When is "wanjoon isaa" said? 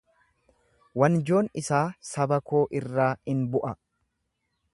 1.01-1.83